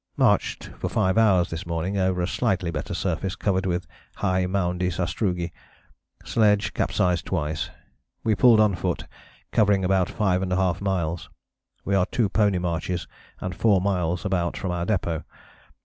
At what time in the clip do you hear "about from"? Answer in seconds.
14.25-14.71